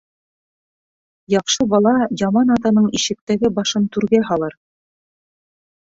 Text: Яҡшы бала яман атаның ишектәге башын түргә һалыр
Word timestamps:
Яҡшы 1.33 1.67
бала 1.75 1.93
яман 2.23 2.55
атаның 2.55 2.89
ишектәге 3.01 3.55
башын 3.61 3.89
түргә 3.99 4.27
һалыр 4.33 4.61